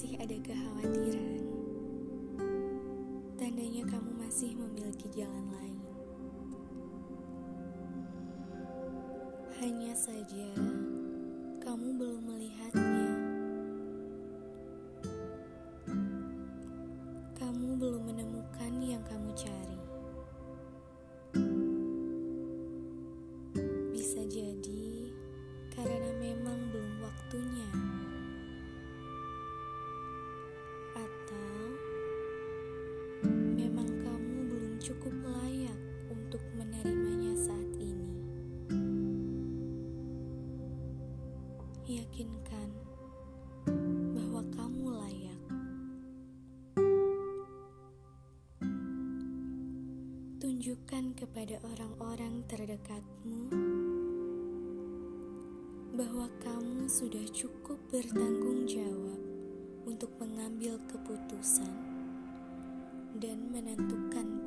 masih 0.00 0.16
ada 0.16 0.32
kekhawatiran, 0.40 1.44
tandanya 3.36 3.84
kamu 3.84 4.10
masih 4.16 4.56
memiliki 4.56 5.12
jalan 5.12 5.44
lain. 5.52 5.76
Hanya 9.60 9.92
saja, 9.92 10.56
kamu 11.60 12.00
belum 12.00 12.32
melihatnya. 12.32 13.12
Kamu 17.36 17.68
belum 17.76 18.00
menemukan 18.08 18.72
yang 18.80 19.04
kamu 19.04 19.28
cari. 19.36 19.79
Yakinkan 41.90 42.70
bahwa 44.14 44.46
kamu 44.54 44.94
layak. 44.94 45.42
Tunjukkan 50.38 51.18
kepada 51.18 51.58
orang-orang 51.66 52.46
terdekatmu 52.46 53.50
bahwa 55.98 56.30
kamu 56.38 56.86
sudah 56.86 57.26
cukup 57.34 57.82
bertanggung 57.90 58.70
jawab 58.70 59.18
untuk 59.82 60.14
mengambil 60.22 60.78
keputusan 60.86 61.74
dan 63.18 63.50
menentukan. 63.50 64.39